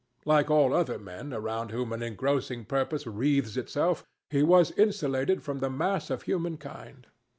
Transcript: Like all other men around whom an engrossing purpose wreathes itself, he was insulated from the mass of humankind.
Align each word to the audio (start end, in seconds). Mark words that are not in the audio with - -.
Like 0.25 0.49
all 0.49 0.73
other 0.73 0.97
men 0.97 1.31
around 1.31 1.69
whom 1.69 1.93
an 1.93 2.01
engrossing 2.01 2.65
purpose 2.65 3.05
wreathes 3.05 3.55
itself, 3.55 4.03
he 4.31 4.41
was 4.41 4.71
insulated 4.71 5.43
from 5.43 5.59
the 5.59 5.69
mass 5.69 6.09
of 6.09 6.23
humankind. 6.23 7.05